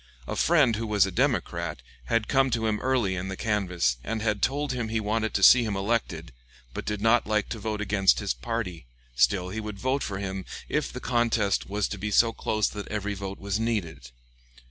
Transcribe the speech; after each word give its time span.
A 0.25 0.35
friend, 0.35 0.77
who 0.77 0.87
was 0.87 1.05
a 1.05 1.11
Democrat, 1.11 1.83
had 2.05 2.27
come 2.27 2.49
to 2.49 2.65
him 2.65 2.79
early 2.79 3.13
in 3.15 3.27
the 3.27 3.37
canvass 3.37 3.97
and 4.03 4.19
had 4.23 4.41
told 4.41 4.71
him 4.73 4.87
he 4.87 4.99
wanted 4.99 5.35
to 5.35 5.43
see 5.43 5.63
him 5.63 5.75
elected, 5.75 6.31
but 6.73 6.85
did 6.85 7.01
not 7.01 7.27
like 7.27 7.49
to 7.49 7.59
vote 7.59 7.81
against 7.81 8.17
his 8.17 8.33
party; 8.33 8.87
still 9.15 9.49
he 9.49 9.59
would 9.59 9.77
vote 9.77 10.01
for 10.01 10.17
him, 10.17 10.43
if 10.67 10.91
the 10.91 10.99
contest 10.99 11.69
was 11.69 11.87
to 11.89 11.99
be 11.99 12.09
so 12.09 12.33
close 12.33 12.67
that 12.69 12.87
every 12.87 13.13
vote 13.13 13.37
was 13.37 13.59
needed. 13.59 14.09